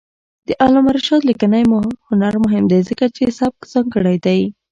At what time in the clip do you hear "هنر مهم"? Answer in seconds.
2.07-2.63